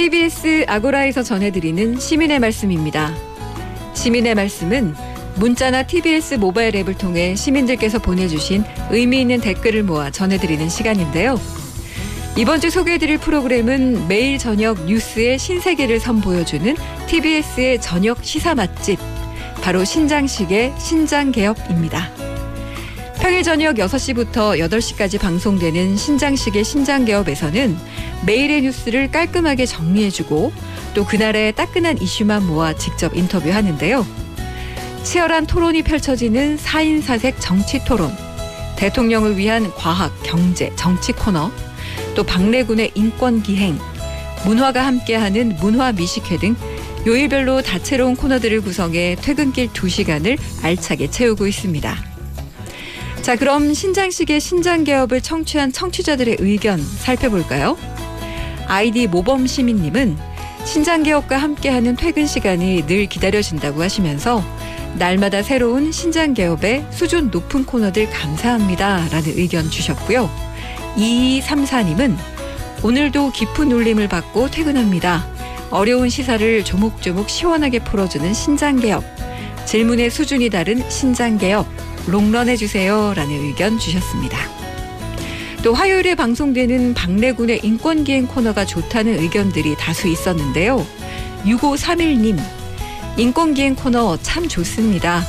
[0.00, 3.14] TBS 아고라에서 전해드리는 시민의 말씀입니다.
[3.92, 4.94] 시민의 말씀은
[5.36, 11.38] 문자나 TBS 모바일 앱을 통해 시민들께서 보내주신 의미 있는 댓글을 모아 전해드리는 시간인데요.
[12.38, 16.76] 이번 주 소개해드릴 프로그램은 매일 저녁 뉴스의 신세계를 선보여주는
[17.06, 18.98] TBS의 저녁 시사 맛집,
[19.60, 22.29] 바로 신장식의 신장개업입니다.
[23.20, 27.76] 평일 저녁 6시부터 8시까지 방송되는 신장식의 신장개업에서는
[28.24, 30.50] 매일의 뉴스를 깔끔하게 정리해주고
[30.94, 34.06] 또 그날의 따끈한 이슈만 모아 직접 인터뷰하는데요.
[35.02, 38.10] 치열한 토론이 펼쳐지는 4인 사색 정치 토론,
[38.76, 41.52] 대통령을 위한 과학, 경제, 정치 코너,
[42.14, 43.78] 또 박래군의 인권 기행,
[44.46, 46.56] 문화가 함께하는 문화 미식회 등
[47.06, 52.09] 요일별로 다채로운 코너들을 구성해 퇴근길 2시간을 알차게 채우고 있습니다.
[53.22, 57.76] 자, 그럼 신장식의 신장 개업을 청취한 청취자들의 의견 살펴볼까요?
[58.66, 60.16] 아이디 모범 시민님은
[60.64, 64.42] 신장 개업과 함께하는 퇴근 시간이 늘 기다려진다고 하시면서
[64.96, 70.30] 날마다 새로운 신장 개업의 수준 높은 코너들 감사합니다라는 의견 주셨고요.
[70.96, 72.16] 2234님은
[72.82, 75.26] 오늘도 깊은 울림을 받고 퇴근합니다.
[75.70, 79.04] 어려운 시사를 조목조목 시원하게 풀어주는 신장 개업.
[79.66, 81.66] 질문의 수준이 다른 신장 개업.
[82.06, 83.12] 롱런해 주세요.
[83.14, 84.38] 라는 의견 주셨습니다.
[85.62, 90.86] 또 화요일에 방송되는 박래군의 인권기행 코너가 좋다는 의견들이 다수 있었는데요.
[91.44, 92.38] 6531님,
[93.18, 95.22] 인권기행 코너 참 좋습니다.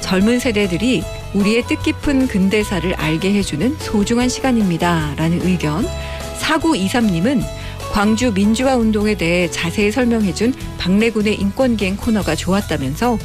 [0.00, 1.02] 젊은 세대들이
[1.34, 5.14] 우리의 뜻깊은 근대사를 알게 해주는 소중한 시간입니다.
[5.16, 5.86] 라는 의견.
[6.40, 7.42] 4923님은
[7.92, 13.18] 광주 민주화 운동에 대해 자세히 설명해준 박래군의 인권기행 코너가 좋았다면서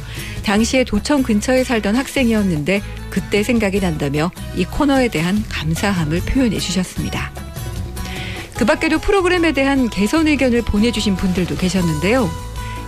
[0.44, 7.32] 당시에 도청 근처에 살던 학생이었는데 그때 생각이 난다며 이 코너에 대한 감사함을 표현해 주셨습니다.
[8.58, 12.30] 그 밖에도 프로그램에 대한 개선 의견을 보내주신 분들도 계셨는데요.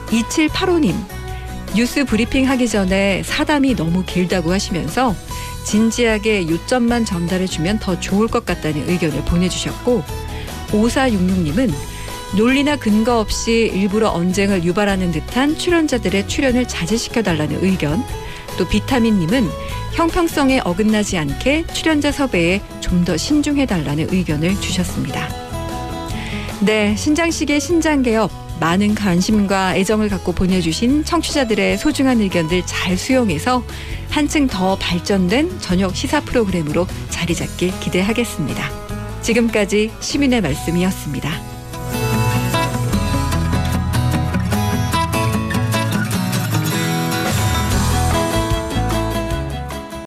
[0.09, 0.95] 2785님,
[1.75, 5.15] 뉴스 브리핑 하기 전에 사담이 너무 길다고 하시면서
[5.65, 10.30] 진지하게 요점만 전달해주면 더 좋을 것 같다는 의견을 보내주셨고,
[10.73, 11.73] 5466님은
[12.37, 18.05] 논리나 근거 없이 일부러 언쟁을 유발하는 듯한 출연자들의 출연을 자제시켜달라는 의견,
[18.57, 19.49] 또 비타민님은
[19.95, 25.29] 형평성에 어긋나지 않게 출연자 섭외에 좀 더 신중해달라는 의견을 주셨습니다.
[26.61, 28.31] 네, 신장식의 신장개업
[28.61, 33.65] 많은 관심과 애정을 갖고 보내주신 청취자들의 소중한 의견들 잘 수용해서
[34.11, 38.90] 한층 더 발전된 저녁 시사 프로그램으로 자리 잡길 기대하겠습니다.
[39.23, 41.50] 지금까지 시민의 말씀이었습니다.